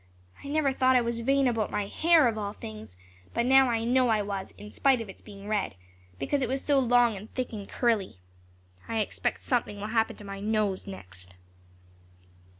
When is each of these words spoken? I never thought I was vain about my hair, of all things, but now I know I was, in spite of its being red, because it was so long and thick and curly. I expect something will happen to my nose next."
I 0.43 0.47
never 0.47 0.73
thought 0.73 0.95
I 0.95 1.01
was 1.01 1.19
vain 1.19 1.47
about 1.47 1.69
my 1.69 1.85
hair, 1.85 2.27
of 2.27 2.35
all 2.35 2.53
things, 2.53 2.97
but 3.35 3.45
now 3.45 3.69
I 3.69 3.83
know 3.83 4.07
I 4.09 4.23
was, 4.23 4.51
in 4.57 4.71
spite 4.71 4.99
of 4.99 5.09
its 5.09 5.21
being 5.21 5.47
red, 5.47 5.75
because 6.17 6.41
it 6.41 6.49
was 6.49 6.63
so 6.63 6.79
long 6.79 7.15
and 7.15 7.31
thick 7.35 7.53
and 7.53 7.69
curly. 7.69 8.17
I 8.87 8.97
expect 8.97 9.43
something 9.43 9.79
will 9.79 9.89
happen 9.93 10.15
to 10.15 10.23
my 10.23 10.39
nose 10.39 10.87
next." 10.87 11.35